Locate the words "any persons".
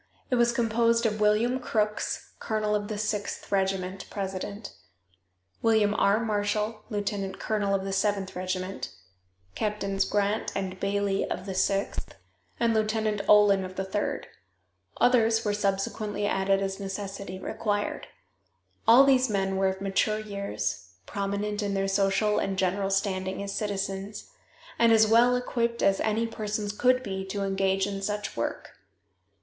25.99-26.71